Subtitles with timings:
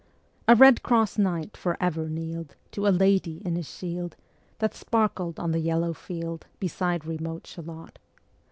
[0.47, 4.15] A red cross knight for ever kneel'd To a lady in his shield,
[4.57, 7.99] That sparkled on the yellow field, Ā Ā Ā Beside remote Shalott.